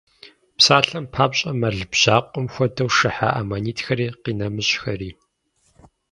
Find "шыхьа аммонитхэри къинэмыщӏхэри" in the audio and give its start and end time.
2.95-5.11